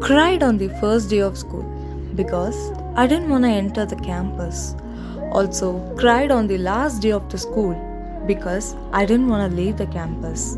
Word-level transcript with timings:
cried 0.00 0.42
on 0.42 0.58
the 0.58 0.68
first 0.80 1.10
day 1.10 1.20
of 1.20 1.38
school 1.38 1.62
because 2.14 2.72
I 2.96 3.06
didn't 3.06 3.30
want 3.30 3.44
to 3.44 3.50
enter 3.50 3.86
the 3.86 3.96
campus. 3.96 4.74
Also, 5.32 5.78
cried 5.96 6.30
on 6.30 6.46
the 6.46 6.58
last 6.58 7.02
day 7.02 7.12
of 7.12 7.28
the 7.30 7.38
school 7.38 7.74
because 8.26 8.76
I 8.92 9.04
didn't 9.04 9.28
want 9.28 9.50
to 9.50 9.56
leave 9.56 9.76
the 9.76 9.86
campus. 9.86 10.56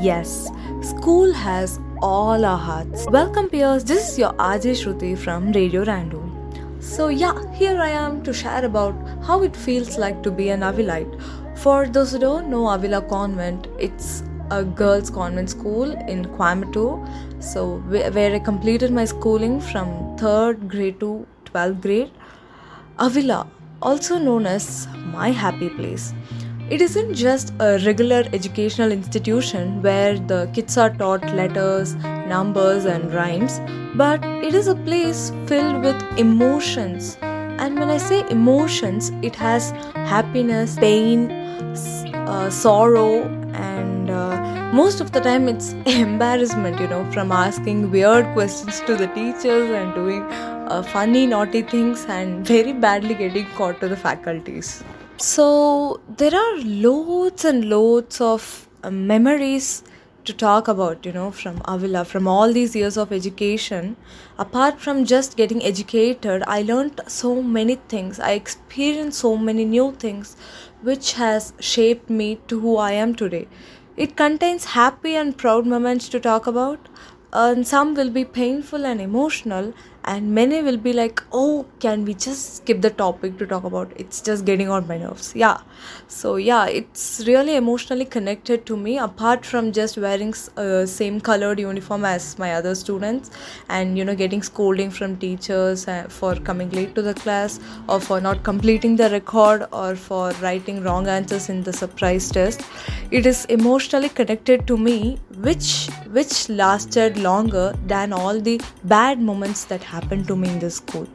Yes, 0.00 0.48
school 0.82 1.32
has 1.32 1.78
all 2.00 2.44
our 2.44 2.58
hearts. 2.58 3.06
Welcome, 3.10 3.48
peers. 3.48 3.84
This 3.84 4.10
is 4.10 4.18
your 4.18 4.32
RJ 4.34 4.76
Shruti 4.82 5.18
from 5.18 5.52
Radio 5.52 5.84
Random. 5.84 6.24
So, 6.80 7.08
yeah, 7.08 7.34
here 7.54 7.80
I 7.80 7.88
am 7.88 8.22
to 8.22 8.32
share 8.32 8.64
about 8.64 8.94
how 9.24 9.42
it 9.42 9.56
feels 9.56 9.98
like 9.98 10.22
to 10.22 10.30
be 10.30 10.50
an 10.50 10.60
Avilite. 10.60 11.20
For 11.58 11.86
those 11.86 12.12
who 12.12 12.20
don't 12.20 12.48
know 12.48 12.68
Avila 12.68 13.02
Convent, 13.02 13.66
it's 13.78 14.22
a 14.50 14.64
girls' 14.64 15.10
convent 15.10 15.50
school 15.50 15.90
in 16.14 16.24
Coimbatore. 16.36 16.96
So, 17.42 17.78
where 17.88 18.34
I 18.34 18.38
completed 18.38 18.90
my 18.90 19.04
schooling 19.04 19.60
from 19.60 20.16
third 20.16 20.68
grade 20.68 21.00
to 21.00 21.26
12th 21.46 21.80
grade. 21.80 22.10
Avila, 22.98 23.46
also 23.80 24.18
known 24.18 24.46
as 24.46 24.88
my 25.12 25.30
happy 25.30 25.68
place. 25.68 26.12
It 26.70 26.82
isn't 26.82 27.14
just 27.14 27.52
a 27.60 27.78
regular 27.86 28.24
educational 28.34 28.92
institution 28.92 29.80
where 29.80 30.18
the 30.18 30.50
kids 30.52 30.76
are 30.76 30.90
taught 30.90 31.24
letters, 31.34 31.94
numbers, 32.32 32.84
and 32.84 33.14
rhymes, 33.14 33.58
but 33.94 34.22
it 34.48 34.54
is 34.54 34.68
a 34.68 34.74
place 34.74 35.32
filled 35.46 35.82
with 35.82 36.02
emotions. 36.18 37.16
And 37.22 37.78
when 37.78 37.88
I 37.88 37.96
say 37.96 38.22
emotions, 38.30 39.10
it 39.22 39.34
has 39.36 39.70
happiness, 40.12 40.76
pain, 40.76 41.30
uh, 41.30 42.50
sorrow, 42.50 43.22
and 43.54 43.87
most 44.72 45.00
of 45.00 45.12
the 45.12 45.20
time 45.20 45.48
it's 45.48 45.72
embarrassment, 45.86 46.78
you 46.78 46.88
know, 46.88 47.10
from 47.12 47.32
asking 47.32 47.90
weird 47.90 48.26
questions 48.34 48.80
to 48.86 48.96
the 48.96 49.06
teachers 49.08 49.70
and 49.70 49.94
doing 49.94 50.22
uh, 50.22 50.82
funny, 50.82 51.26
naughty 51.26 51.62
things 51.62 52.04
and 52.06 52.46
very 52.54 52.72
badly 52.72 53.14
getting 53.14 53.46
caught 53.56 53.80
to 53.80 53.88
the 53.88 53.96
faculties. 53.96 54.84
So 55.16 56.00
there 56.16 56.34
are 56.34 56.58
loads 56.58 57.44
and 57.44 57.68
loads 57.68 58.20
of 58.20 58.68
uh, 58.82 58.90
memories 58.90 59.82
to 60.24 60.34
talk 60.34 60.68
about, 60.68 61.06
you 61.06 61.12
know, 61.12 61.30
from 61.30 61.62
Avila, 61.64 62.04
from 62.04 62.28
all 62.28 62.52
these 62.52 62.76
years 62.76 62.98
of 62.98 63.12
education. 63.12 63.96
Apart 64.38 64.78
from 64.78 65.06
just 65.06 65.38
getting 65.38 65.64
educated, 65.64 66.44
I 66.46 66.60
learned 66.62 67.00
so 67.06 67.42
many 67.42 67.76
things. 67.88 68.20
I 68.20 68.32
experienced 68.32 69.20
so 69.20 69.38
many 69.38 69.64
new 69.64 69.92
things, 69.92 70.36
which 70.82 71.14
has 71.14 71.54
shaped 71.58 72.10
me 72.10 72.38
to 72.48 72.60
who 72.60 72.76
I 72.76 72.92
am 72.92 73.14
today. 73.14 73.48
It 73.98 74.16
contains 74.16 74.64
happy 74.64 75.14
and 75.14 75.36
proud 75.36 75.66
moments 75.66 76.08
to 76.10 76.20
talk 76.20 76.46
about, 76.46 76.88
and 77.32 77.66
some 77.66 77.94
will 77.94 78.10
be 78.10 78.24
painful 78.24 78.86
and 78.86 79.00
emotional, 79.00 79.74
and 80.10 80.34
many 80.36 80.58
will 80.66 80.78
be 80.84 80.92
like 80.98 81.22
oh 81.38 81.66
can 81.84 82.04
we 82.08 82.14
just 82.24 82.56
skip 82.56 82.80
the 82.84 82.90
topic 83.00 83.36
to 83.40 83.46
talk 83.46 83.64
about 83.70 83.92
it's 84.04 84.20
just 84.28 84.44
getting 84.44 84.70
on 84.70 84.86
my 84.88 84.96
nerves. 84.98 85.32
Yeah. 85.34 85.58
So 86.06 86.36
yeah 86.36 86.66
it's 86.66 87.22
really 87.26 87.56
emotionally 87.56 88.06
connected 88.06 88.64
to 88.66 88.76
me 88.76 88.96
apart 88.98 89.44
from 89.44 89.70
just 89.72 89.98
wearing 89.98 90.32
uh, 90.56 90.86
same 90.86 91.20
colored 91.20 91.60
uniform 91.60 92.06
as 92.06 92.38
my 92.38 92.54
other 92.54 92.74
students 92.74 93.30
and 93.68 93.98
you 93.98 94.04
know 94.04 94.14
getting 94.14 94.42
scolding 94.42 94.90
from 94.90 95.16
teachers 95.16 95.86
uh, 95.88 96.06
for 96.08 96.34
coming 96.36 96.70
late 96.70 96.94
to 96.94 97.02
the 97.02 97.14
class 97.14 97.60
or 97.88 98.00
for 98.00 98.20
not 98.20 98.42
completing 98.44 98.96
the 98.96 99.10
record 99.10 99.66
or 99.72 99.94
for 99.94 100.30
writing 100.46 100.82
wrong 100.82 101.06
answers 101.06 101.50
in 101.50 101.62
the 101.62 101.72
surprise 101.72 102.30
test. 102.30 102.62
It 103.10 103.26
is 103.26 103.44
emotionally 103.46 104.08
connected 104.08 104.66
to 104.68 104.78
me 104.78 105.18
which 105.48 105.88
which 106.18 106.48
lasted 106.48 107.18
longer 107.18 107.74
than 107.86 108.12
all 108.12 108.40
the 108.40 108.60
bad 108.84 109.20
moments 109.20 109.64
that 109.66 109.82
happened 109.82 109.97
happened 109.98 110.26
to 110.28 110.36
me 110.36 110.48
in 110.48 110.58
this 110.58 110.76
school. 110.76 111.06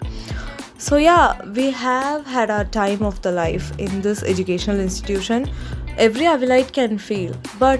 So 0.77 0.97
yeah 0.97 1.41
we 1.57 1.69
have 1.71 2.25
had 2.25 2.49
our 2.55 2.65
time 2.65 3.03
of 3.11 3.21
the 3.27 3.31
life 3.31 3.71
in 3.79 4.01
this 4.01 4.23
educational 4.23 4.79
institution. 4.79 5.49
Every 5.97 6.25
avilite 6.25 6.73
can 6.73 6.97
feel. 6.97 7.35
But 7.59 7.79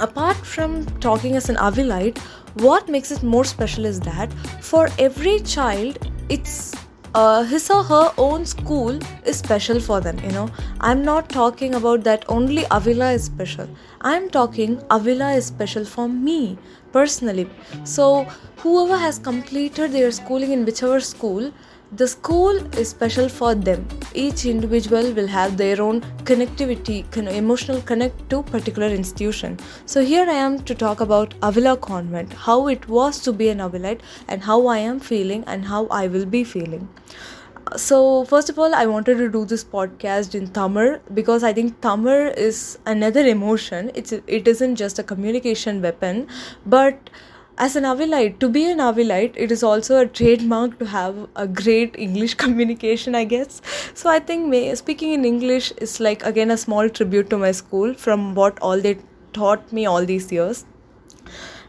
apart 0.00 0.36
from 0.54 0.86
talking 1.06 1.36
as 1.36 1.48
an 1.48 1.56
avilite 1.56 2.18
what 2.64 2.88
makes 2.88 3.10
it 3.10 3.22
more 3.22 3.44
special 3.44 3.84
is 3.84 4.00
that 4.00 4.32
for 4.72 4.88
every 4.98 5.38
child 5.40 5.98
it's 6.28 6.74
uh, 7.18 7.42
his 7.50 7.68
or 7.70 7.82
her 7.82 8.12
own 8.18 8.44
school 8.44 8.98
is 9.24 9.38
special 9.38 9.80
for 9.80 10.00
them 10.00 10.18
you 10.24 10.30
know. 10.32 10.48
I'm 10.80 11.02
not 11.02 11.28
talking 11.30 11.74
about 11.74 12.04
that 12.04 12.24
only 12.28 12.64
avila 12.70 13.12
is 13.12 13.24
special. 13.24 13.68
I'm 14.02 14.28
talking 14.30 14.80
avila 14.90 15.32
is 15.32 15.46
special 15.46 15.84
for 15.84 16.08
me 16.08 16.58
personally. 16.92 17.48
So 17.84 18.24
whoever 18.58 18.98
has 18.98 19.18
completed 19.18 19.92
their 19.92 20.10
schooling 20.10 20.52
in 20.52 20.64
whichever 20.66 21.00
school 21.00 21.52
the 21.92 22.08
school 22.08 22.56
is 22.76 22.88
special 22.88 23.28
for 23.28 23.54
them. 23.54 23.86
Each 24.12 24.44
individual 24.44 25.12
will 25.12 25.28
have 25.28 25.56
their 25.56 25.80
own 25.80 26.00
connectivity 26.24 27.04
emotional 27.16 27.80
connect 27.80 28.28
to 28.30 28.42
particular 28.42 28.88
institution. 28.88 29.56
So 29.86 30.04
here 30.04 30.28
i 30.28 30.34
am 30.34 30.58
to 30.64 30.74
talk 30.74 31.00
about 31.00 31.34
avila 31.42 31.76
convent 31.76 32.32
how 32.32 32.66
it 32.66 32.88
was 32.88 33.20
to 33.20 33.32
be 33.32 33.48
an 33.50 33.58
avilite 33.58 34.00
and 34.26 34.42
how 34.42 34.66
i 34.66 34.78
am 34.78 34.98
feeling 34.98 35.44
and 35.46 35.64
how 35.64 35.86
i 35.86 36.08
will 36.08 36.26
be 36.26 36.42
feeling. 36.42 36.88
So 37.76 38.24
first 38.24 38.50
of 38.50 38.58
all 38.58 38.74
i 38.74 38.84
wanted 38.84 39.18
to 39.18 39.28
do 39.28 39.44
this 39.44 39.62
podcast 39.62 40.34
in 40.34 40.48
tamil 40.48 40.98
because 41.14 41.44
i 41.44 41.52
think 41.52 41.80
tamil 41.80 42.32
is 42.36 42.78
another 42.84 43.24
emotion. 43.26 43.92
It's 43.94 44.12
it 44.12 44.48
isn't 44.48 44.74
just 44.74 44.98
a 44.98 45.04
communication 45.04 45.80
weapon 45.82 46.26
but 46.66 47.10
as 47.58 47.74
an 47.74 47.84
Avilite, 47.84 48.38
to 48.40 48.48
be 48.48 48.70
an 48.70 48.78
Avilite, 48.78 49.32
it 49.34 49.50
is 49.50 49.62
also 49.62 49.98
a 49.98 50.06
trademark 50.06 50.78
to 50.78 50.84
have 50.84 51.28
a 51.36 51.46
great 51.46 51.94
English 51.98 52.34
communication, 52.44 53.14
I 53.14 53.24
guess. 53.24 53.62
So 53.94 54.10
I 54.10 54.18
think 54.18 54.46
may, 54.48 54.74
speaking 54.74 55.12
in 55.12 55.24
English 55.24 55.72
is 55.78 55.98
like 56.00 56.22
again 56.24 56.50
a 56.50 56.56
small 56.56 56.88
tribute 56.88 57.30
to 57.30 57.38
my 57.38 57.52
school 57.52 57.94
from 57.94 58.34
what 58.34 58.58
all 58.60 58.80
they 58.80 58.98
taught 59.32 59.72
me 59.72 59.86
all 59.86 60.04
these 60.04 60.30
years. 60.30 60.64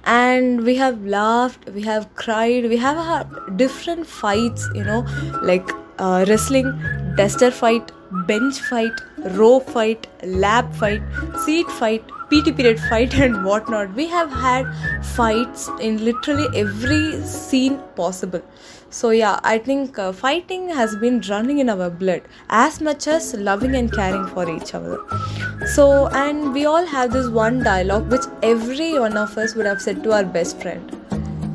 And 0.03 0.63
we 0.63 0.75
have 0.75 1.05
laughed, 1.05 1.69
we 1.69 1.81
have 1.81 2.13
cried, 2.15 2.65
we 2.65 2.77
have 2.77 2.97
had 2.97 3.57
different 3.57 4.07
fights, 4.07 4.69
you 4.73 4.83
know, 4.83 5.05
like 5.41 5.69
uh, 5.99 6.25
wrestling, 6.27 6.71
duster 7.17 7.51
fight, 7.51 7.91
bench 8.25 8.59
fight, 8.69 9.01
row 9.39 9.59
fight, 9.59 10.07
lab 10.23 10.73
fight, 10.75 11.01
seat 11.45 11.69
fight, 11.71 12.03
PT 12.29 12.55
period 12.55 12.79
fight 12.89 13.13
and 13.15 13.45
whatnot. 13.45 13.93
We 13.93 14.07
have 14.07 14.29
had 14.29 14.65
fights 15.05 15.69
in 15.79 16.03
literally 16.03 16.47
every 16.59 17.21
scene 17.21 17.79
possible. 17.95 18.41
So, 18.89 19.09
yeah, 19.09 19.39
I 19.43 19.57
think 19.57 19.99
uh, 19.99 20.11
fighting 20.11 20.69
has 20.69 20.95
been 20.95 21.21
running 21.29 21.59
in 21.59 21.69
our 21.69 21.89
blood 21.89 22.21
as 22.49 22.79
much 22.81 23.07
as 23.07 23.33
loving 23.33 23.75
and 23.75 23.91
caring 23.91 24.27
for 24.27 24.49
each 24.49 24.73
other. 24.73 24.97
So, 25.73 26.07
and 26.07 26.53
we 26.53 26.65
all 26.65 26.85
have 26.85 27.11
this 27.11 27.29
one 27.29 27.63
dialogue 27.63 28.09
which 28.11 28.25
every 28.43 28.97
one 28.99 29.17
of 29.17 29.37
us 29.37 29.55
would 29.55 29.65
have 29.65 29.81
said 29.81 30.03
to 30.03 30.13
our 30.13 30.23
best 30.23 30.61
friend 30.61 30.93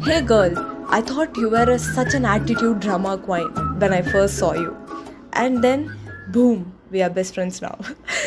Hey 0.04 0.20
girl, 0.20 0.52
I 0.88 1.00
thought 1.00 1.36
you 1.36 1.48
were 1.48 1.70
a, 1.70 1.78
such 1.78 2.12
an 2.14 2.24
attitude 2.24 2.80
drama 2.80 3.16
queen 3.16 3.48
when 3.78 3.92
I 3.92 4.02
first 4.02 4.36
saw 4.36 4.52
you. 4.52 4.76
And 5.32 5.62
then, 5.62 5.96
boom, 6.28 6.72
we 6.90 7.02
are 7.02 7.08
best 7.08 7.34
friends 7.34 7.62
now. 7.62 7.78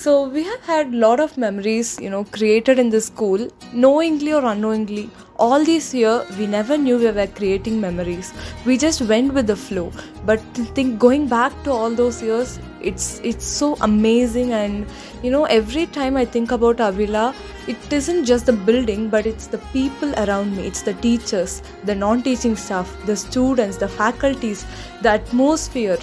so 0.00 0.12
we 0.34 0.42
have 0.44 0.62
had 0.64 0.94
lot 0.94 1.20
of 1.20 1.36
memories, 1.36 1.98
you 2.00 2.08
know, 2.08 2.24
created 2.24 2.78
in 2.78 2.88
the 2.88 3.00
school, 3.02 3.48
knowingly 3.74 4.32
or 4.32 4.42
unknowingly. 4.46 5.10
All 5.36 5.62
these 5.62 5.92
year, 5.92 6.24
we 6.38 6.46
never 6.46 6.78
knew 6.78 6.96
we 6.96 7.10
were 7.10 7.26
creating 7.26 7.80
memories. 7.82 8.32
We 8.64 8.78
just 8.78 9.02
went 9.02 9.34
with 9.34 9.46
the 9.46 9.56
flow. 9.56 9.92
But 10.24 10.40
think 10.78 10.98
going 10.98 11.26
back 11.28 11.52
to 11.64 11.72
all 11.72 11.90
those 11.90 12.22
years, 12.22 12.58
it's 12.80 13.20
it's 13.30 13.44
so 13.46 13.76
amazing. 13.88 14.52
And 14.52 14.86
you 15.22 15.30
know, 15.30 15.44
every 15.56 15.84
time 15.98 16.16
I 16.16 16.24
think 16.36 16.50
about 16.50 16.80
Avila, 16.80 17.34
it 17.68 17.92
isn't 17.98 18.24
just 18.24 18.46
the 18.46 18.54
building, 18.70 19.10
but 19.10 19.26
it's 19.26 19.48
the 19.48 19.60
people 19.74 20.14
around 20.24 20.56
me. 20.56 20.66
It's 20.66 20.80
the 20.80 20.94
teachers, 21.08 21.62
the 21.84 21.94
non-teaching 21.94 22.56
staff, 22.56 22.96
the 23.04 23.16
students, 23.16 23.76
the 23.76 23.90
faculties, 23.98 24.64
the 25.02 25.10
atmosphere 25.10 25.98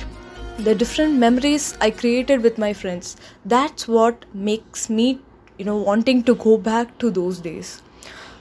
the 0.60 0.74
different 0.74 1.14
memories 1.14 1.78
I 1.80 1.92
created 1.92 2.42
with 2.42 2.58
my 2.58 2.74
friends. 2.74 3.16
That's 3.46 3.88
what 3.88 4.26
makes 4.34 4.90
me, 4.90 5.20
you 5.58 5.66
know, 5.66 5.78
wanting 5.78 6.24
to 6.24 6.36
go 6.36 6.58
back 6.58 6.98
to 7.00 7.12
those 7.12 7.40
days. 7.40 7.82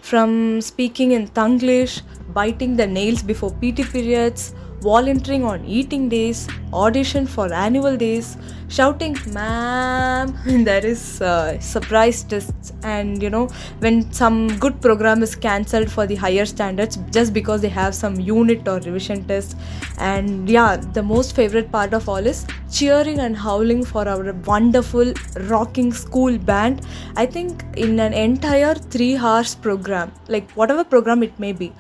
From 0.01 0.61
speaking 0.61 1.13
in 1.13 1.29
Tanglish, 1.29 2.01
biting 2.33 2.77
the 2.77 2.87
nails 2.87 3.23
before 3.23 3.51
PT 3.51 3.91
periods, 3.93 4.55
volunteering 4.81 5.45
on 5.45 5.65
eating 5.65 6.09
days, 6.09 6.49
audition 6.73 7.27
for 7.27 7.53
annual 7.53 7.97
days, 7.97 8.37
shouting 8.69 9.17
ma'am 9.33 10.37
there 10.65 10.85
is 10.85 11.21
uh, 11.23 11.59
surprise 11.61 12.23
tests. 12.23 12.73
And 12.83 13.23
you 13.23 13.31
know 13.31 13.47
when 13.79 14.13
some 14.13 14.59
good 14.59 14.81
program 14.81 15.23
is 15.23 15.35
cancelled 15.35 15.91
for 15.91 16.07
the 16.07 16.15
higher 16.15 16.45
standards 16.45 16.97
just 17.11 17.33
because 17.33 17.61
they 17.61 17.69
have 17.69 17.95
some 17.95 18.19
unit 18.21 18.67
or 18.69 18.79
revision 18.81 19.25
test. 19.25 19.57
And 19.99 20.49
yeah 20.49 20.77
the 20.77 21.03
most 21.03 21.35
favorite 21.35 21.71
part 21.71 21.95
of 21.95 22.09
all 22.09 22.27
is 22.27 22.47
cheering 22.71 23.21
and 23.21 23.37
howling 23.37 23.85
for 23.85 24.09
our 24.09 24.33
wonderful 24.45 25.13
rocking 25.49 25.93
school 25.93 26.39
band. 26.39 26.83
I 27.17 27.27
think 27.27 27.65
in 27.77 27.99
an 28.01 28.13
entire 28.13 28.75
3 28.75 29.17
hours 29.17 29.55
program 29.55 30.13
like 30.29 30.51
whatever 30.53 30.85
program 30.85 31.23
it 31.23 31.39
may 31.39 31.53
be 31.53 31.73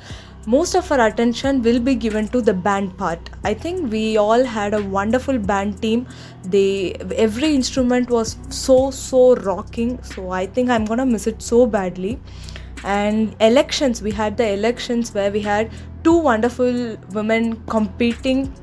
most 0.46 0.76
of 0.76 0.90
our 0.92 1.04
attention 1.08 1.60
will 1.60 1.80
be 1.80 1.96
given 1.96 2.28
to 2.28 2.40
the 2.40 2.54
band 2.54 2.96
part. 2.96 3.30
I 3.42 3.52
think 3.52 3.90
we 3.90 4.16
all 4.16 4.44
had 4.44 4.74
a 4.74 4.82
wonderful 4.82 5.38
band 5.38 5.82
team. 5.82 6.06
They 6.44 6.92
every 7.16 7.52
instrument 7.52 8.10
was 8.10 8.36
so 8.48 8.92
so 8.92 9.34
rocking. 9.48 10.00
So 10.02 10.30
i 10.30 10.46
think 10.46 10.70
i'm 10.70 10.84
gonna 10.84 11.06
miss 11.06 11.26
it 11.26 11.42
so 11.42 11.66
badly. 11.66 12.20
And 12.84 13.34
elections 13.40 14.02
we 14.02 14.12
had 14.12 14.36
the 14.36 14.48
elections 14.52 15.12
where 15.14 15.32
we 15.32 15.40
had 15.40 15.72
two 16.04 16.16
wonderful 16.16 16.96
women 17.18 17.60
competing. 17.66 18.54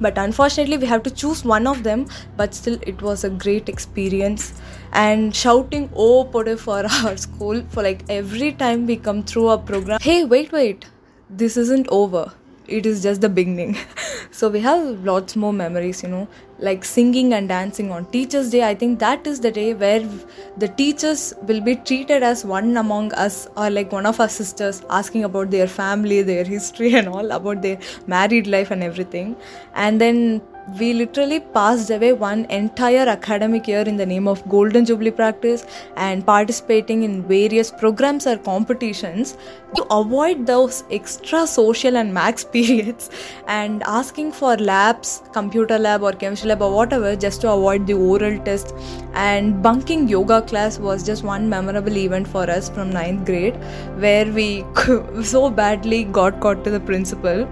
But 0.00 0.18
unfortunately 0.18 0.78
we 0.78 0.86
have 0.86 1.02
to 1.02 1.10
choose 1.10 1.44
one 1.44 1.66
of 1.66 1.82
them. 1.82 2.06
But 2.36 2.54
still 2.54 2.78
it 2.82 3.02
was 3.02 3.24
a 3.24 3.30
great 3.30 3.68
experience. 3.68 4.52
And 4.92 5.34
shouting 5.34 5.90
oh 5.96 6.24
pode 6.24 6.56
for 6.60 6.80
our 7.02 7.16
school 7.16 7.62
for 7.70 7.82
like 7.82 8.04
every 8.08 8.52
time 8.52 8.86
we 8.86 8.96
come 8.96 9.24
through 9.24 9.48
a 9.48 9.58
program. 9.58 9.98
Hey 10.00 10.24
wait 10.24 10.52
wait 10.52 10.91
this 11.36 11.56
isn't 11.56 11.88
over. 11.88 12.32
It 12.68 12.86
is 12.86 13.02
just 13.02 13.20
the 13.20 13.28
beginning. 13.28 13.76
So 14.34 14.48
we 14.48 14.60
have 14.60 15.04
lots 15.04 15.36
more 15.36 15.52
memories 15.52 16.02
you 16.02 16.08
know 16.08 16.26
like 16.58 16.86
singing 16.86 17.34
and 17.34 17.48
dancing 17.48 17.90
on 17.92 18.06
teachers 18.06 18.50
day. 18.50 18.62
I 18.66 18.74
think 18.74 18.98
that 19.00 19.26
is 19.26 19.40
the 19.40 19.50
day 19.50 19.74
where 19.74 20.08
the 20.56 20.68
teachers 20.68 21.34
will 21.42 21.60
be 21.60 21.76
treated 21.76 22.22
as 22.22 22.44
one 22.44 22.76
among 22.78 23.12
us 23.12 23.46
or 23.56 23.68
like 23.68 23.92
one 23.92 24.06
of 24.06 24.20
our 24.20 24.28
sisters 24.28 24.82
asking 24.88 25.24
about 25.24 25.50
their 25.50 25.66
family 25.66 26.22
their 26.22 26.44
history 26.44 26.94
and 27.02 27.08
all 27.08 27.30
about 27.32 27.60
their 27.60 27.78
married 28.06 28.46
life 28.46 28.70
and 28.70 28.82
everything. 28.82 29.36
And 29.74 30.00
then 30.00 30.40
we 30.78 30.92
literally 30.92 31.40
passed 31.40 31.90
away 31.90 32.12
one 32.12 32.44
entire 32.44 33.08
academic 33.08 33.66
year 33.66 33.82
in 33.82 33.96
the 33.96 34.06
name 34.06 34.28
of 34.28 34.46
golden 34.48 34.84
jubilee 34.84 35.10
practice 35.10 35.66
and 35.96 36.24
participating 36.24 37.02
in 37.02 37.22
various 37.22 37.70
programs 37.70 38.26
or 38.26 38.36
competitions 38.38 39.36
to 39.74 39.82
avoid 39.90 40.46
those 40.46 40.84
extra 40.90 41.46
social 41.46 41.96
and 41.96 42.14
max 42.14 42.44
periods 42.56 43.10
and 43.48 43.82
asking 43.84 44.30
for 44.30 44.56
labs 44.56 45.22
computer 45.32 45.78
lab 45.78 46.02
or 46.02 46.12
chemistry 46.12 46.48
lab 46.48 46.62
or 46.62 46.72
whatever 46.74 47.16
just 47.16 47.40
to 47.40 47.50
avoid 47.50 47.86
the 47.86 47.94
oral 47.94 48.38
test. 48.44 48.74
And 49.14 49.62
bunking 49.62 50.08
yoga 50.08 50.42
class 50.42 50.78
was 50.78 51.04
just 51.04 51.24
one 51.24 51.48
memorable 51.48 51.96
event 51.96 52.28
for 52.28 52.48
us 52.48 52.68
from 52.68 52.90
ninth 52.90 53.26
grade 53.26 53.56
where 53.96 54.26
we 54.26 54.64
so 55.22 55.50
badly 55.50 56.04
got 56.04 56.40
caught 56.40 56.62
to 56.64 56.70
the 56.70 56.80
principal 56.80 57.48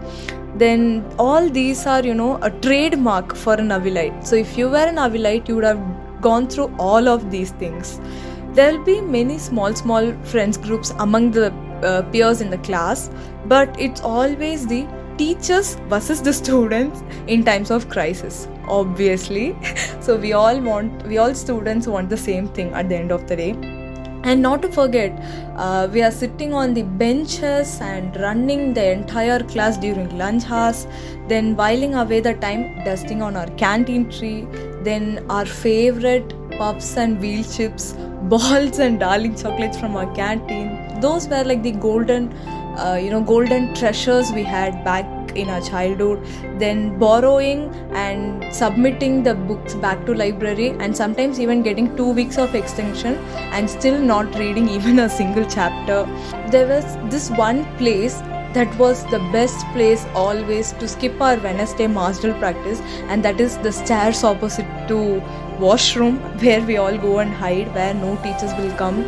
then 0.56 1.04
all 1.18 1.48
these 1.48 1.86
are 1.86 2.04
you 2.04 2.14
know 2.14 2.38
a 2.42 2.50
trademark 2.50 3.34
for 3.34 3.54
an 3.54 3.68
avilite 3.68 4.26
so 4.26 4.36
if 4.36 4.58
you 4.58 4.68
were 4.68 4.86
an 4.92 4.96
avilite 4.96 5.48
you 5.48 5.54
would 5.54 5.64
have 5.64 5.80
gone 6.20 6.48
through 6.48 6.70
all 6.78 7.08
of 7.08 7.30
these 7.30 7.52
things. 7.52 8.00
There 8.52 8.76
will 8.76 8.84
be 8.84 9.00
many 9.00 9.38
small 9.38 9.74
small 9.74 10.12
friends 10.24 10.56
groups 10.58 10.92
among 10.98 11.30
the 11.30 11.52
uh, 11.82 12.02
peers 12.10 12.40
in 12.40 12.50
the 12.50 12.58
class 12.58 13.10
but 13.46 13.80
it's 13.80 14.00
always 14.00 14.66
the 14.66 14.86
teachers 15.16 15.74
versus 15.88 16.22
the 16.22 16.32
students 16.42 17.02
in 17.26 17.44
times 17.44 17.70
of 17.70 17.88
crisis 17.88 18.48
obviously. 18.68 19.56
So 20.00 20.16
we 20.16 20.32
all 20.32 20.60
want 20.60 21.06
we 21.06 21.18
all 21.18 21.34
students 21.34 21.86
want 21.86 22.10
the 22.10 22.16
same 22.16 22.48
thing 22.48 22.72
at 22.72 22.88
the 22.88 22.96
end 22.96 23.12
of 23.12 23.28
the 23.28 23.36
day 23.36 23.79
and 24.24 24.42
not 24.42 24.62
to 24.62 24.68
forget 24.68 25.12
uh, 25.56 25.88
we 25.92 26.02
are 26.02 26.10
sitting 26.10 26.52
on 26.52 26.74
the 26.74 26.82
benches 26.82 27.80
and 27.80 28.16
running 28.20 28.74
the 28.74 28.92
entire 28.92 29.40
class 29.44 29.78
during 29.78 30.16
lunch 30.18 30.44
hours 30.50 30.86
then 31.28 31.56
whiling 31.56 31.94
away 31.94 32.20
the 32.20 32.34
time 32.34 32.62
dusting 32.84 33.22
on 33.22 33.36
our 33.36 33.50
canteen 33.62 34.10
tree 34.10 34.46
then 34.82 35.24
our 35.30 35.46
favorite 35.46 36.34
puffs 36.58 36.96
and 36.96 37.20
wheel 37.20 37.42
chips 37.44 37.92
balls 38.32 38.78
and 38.78 39.00
darling 39.00 39.34
chocolates 39.34 39.78
from 39.78 39.96
our 39.96 40.12
canteen. 40.14 41.00
Those 41.00 41.26
were 41.28 41.42
like 41.44 41.62
the 41.62 41.72
golden 41.72 42.32
uh, 42.78 42.98
you 43.02 43.10
know 43.10 43.20
golden 43.20 43.74
treasures 43.74 44.30
we 44.32 44.42
had 44.42 44.84
back 44.84 45.06
in 45.36 45.48
our 45.48 45.60
childhood 45.60 46.24
then 46.58 46.98
borrowing 46.98 47.68
and 47.92 48.44
submitting 48.54 49.22
the 49.22 49.34
books 49.34 49.74
back 49.74 50.04
to 50.06 50.14
library 50.14 50.70
and 50.80 50.96
sometimes 50.96 51.40
even 51.40 51.62
getting 51.62 51.94
2 51.96 52.12
weeks 52.12 52.38
of 52.38 52.54
extension 52.54 53.14
and 53.58 53.68
still 53.68 53.98
not 54.00 54.34
reading 54.36 54.68
even 54.78 54.98
a 55.00 55.08
single 55.08 55.44
chapter. 55.44 56.04
There 56.50 56.66
was 56.66 56.84
this 57.10 57.30
one 57.30 57.64
place 57.76 58.20
that 58.54 58.76
was 58.78 59.04
the 59.06 59.18
best 59.32 59.64
place 59.72 60.04
always 60.14 60.72
to 60.72 60.88
skip 60.88 61.20
our 61.20 61.36
Wednesday 61.38 61.86
martial 61.86 62.32
practice 62.34 62.80
and 63.08 63.24
that 63.24 63.40
is 63.40 63.56
the 63.58 63.70
stairs 63.70 64.24
opposite 64.24 64.88
to 64.88 65.22
washroom 65.60 66.16
where 66.44 66.60
we 66.62 66.76
all 66.76 66.98
go 66.98 67.18
and 67.20 67.32
hide 67.32 67.72
where 67.74 67.94
no 67.94 68.16
teachers 68.24 68.52
will 68.58 68.74
come 68.76 69.04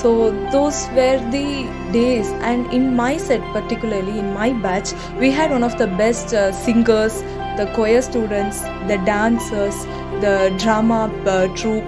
so 0.00 0.30
those 0.50 0.86
were 0.88 1.18
the 1.30 1.68
days. 1.92 2.28
And 2.50 2.72
in 2.72 2.94
my 2.96 3.16
set 3.16 3.40
particularly 3.52 4.18
in 4.18 4.32
my 4.34 4.52
batch 4.52 4.92
we 5.18 5.30
had 5.30 5.50
one 5.50 5.62
of 5.62 5.78
the 5.78 5.86
best 5.86 6.34
uh, 6.34 6.52
singers 6.52 7.22
the 7.58 7.70
choir 7.74 8.02
students 8.02 8.62
the 8.88 9.00
dancers 9.06 9.84
the 10.20 10.54
drama 10.58 11.00
uh, 11.26 11.46
troupe 11.56 11.84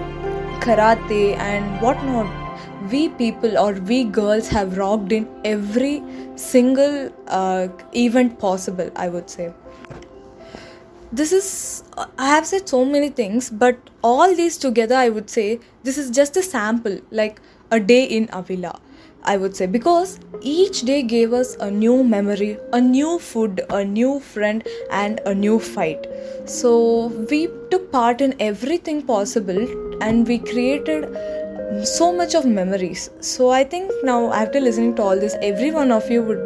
karate 0.61 1.35
and 1.37 1.81
whatnot. 1.81 2.27
We 2.91 3.09
people 3.09 3.57
or 3.57 3.73
we 3.73 4.05
girls 4.05 4.47
have 4.47 4.77
rocked 4.77 5.11
in 5.11 5.27
every 5.43 6.01
single 6.35 7.11
uh, 7.27 7.67
event 7.93 8.39
possible 8.39 8.89
i 8.95 9.09
would 9.09 9.29
say. 9.29 9.53
This 11.11 11.31
is 11.31 11.83
i 12.17 12.27
have 12.27 12.45
said 12.45 12.69
so 12.69 12.85
many 12.85 13.09
things 13.09 13.49
but 13.49 13.77
all 14.03 14.35
these 14.35 14.57
together 14.57 14.95
i 14.95 15.09
would 15.09 15.29
say 15.29 15.59
this 15.83 15.97
is 15.97 16.09
just 16.11 16.37
a 16.37 16.43
sample. 16.43 16.99
Like 17.11 17.41
a 17.71 17.79
day 17.79 18.03
in 18.03 18.29
Avila. 18.31 18.79
I 19.23 19.35
would 19.37 19.55
say 19.55 19.65
because 19.65 20.19
each 20.41 20.81
day 20.83 21.01
gave 21.03 21.33
us 21.33 21.55
a 21.59 21.69
new 21.69 22.03
memory, 22.03 22.57
a 22.71 22.79
new 22.79 23.19
food, 23.19 23.61
a 23.69 23.83
new 23.83 24.19
friend, 24.19 24.65
and 24.89 25.19
a 25.25 25.33
new 25.33 25.59
fight. 25.59 26.07
So 26.45 27.07
we 27.29 27.49
took 27.71 27.91
part 27.91 28.21
in 28.21 28.35
everything 28.39 29.01
possible 29.01 29.67
and 30.01 30.27
we 30.27 30.39
created 30.39 31.09
so 31.83 32.13
much 32.13 32.35
of 32.35 32.45
memories. 32.45 33.09
So 33.19 33.49
I 33.49 33.63
think 33.63 33.91
now 34.03 34.31
after 34.31 34.61
listening 34.61 34.95
to 34.95 35.01
all 35.03 35.19
this, 35.19 35.35
every 35.41 35.71
one 35.71 35.91
of 35.91 36.09
you 36.09 36.21
would 36.21 36.45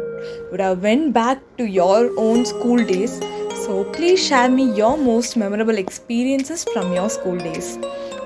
would 0.50 0.60
have 0.60 0.82
went 0.82 1.12
back 1.12 1.40
to 1.58 1.64
your 1.64 2.10
own 2.18 2.44
school 2.44 2.84
days. 2.84 3.18
So 3.64 3.84
please 3.92 4.24
share 4.24 4.48
me 4.48 4.64
your 4.76 4.96
most 4.96 5.36
memorable 5.36 5.78
experiences 5.78 6.64
from 6.72 6.92
your 6.92 7.08
school 7.10 7.38
days. 7.38 7.78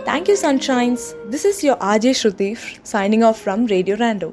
Thank 0.06 0.28
you, 0.28 0.34
Sunshines. 0.34 1.14
This 1.32 1.44
is 1.44 1.64
your 1.64 1.74
RJ 1.76 2.12
Shruti 2.18 2.56
signing 2.86 3.24
off 3.24 3.40
from 3.40 3.66
Radio 3.66 3.96
Rando. 3.96 4.32